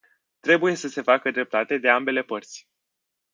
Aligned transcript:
Trebuie 0.39 0.75
să 0.75 0.87
se 0.87 1.01
facă 1.01 1.31
dreptate 1.31 1.77
de 1.77 1.89
ambele 1.89 2.21
părți. 2.23 2.67